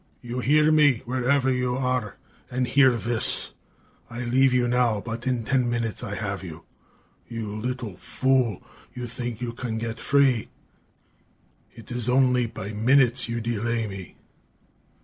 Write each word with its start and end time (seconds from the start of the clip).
"You 0.23 0.39
hear 0.39 0.71
me, 0.71 1.03
wherever 1.05 1.51
you 1.51 1.75
are! 1.77 2.17
And 2.49 2.65
hear 2.65 2.97
this: 2.97 3.51
I 4.09 4.23
leave 4.23 4.51
you 4.51 4.67
now, 4.67 4.99
but 4.99 5.27
in 5.27 5.43
ten 5.43 5.69
minutes 5.69 6.03
I 6.03 6.15
have 6.15 6.43
you! 6.43 6.63
You 7.27 7.55
little 7.55 7.97
fool 7.97 8.63
you 8.95 9.05
think 9.05 9.41
you 9.41 9.53
can 9.53 9.77
get 9.77 9.99
free? 9.99 10.49
It 11.75 11.91
is 11.91 12.09
only 12.09 12.47
by 12.47 12.71
minutes 12.73 13.29
you 13.29 13.41
delay 13.41 13.85
me!" 13.85 14.15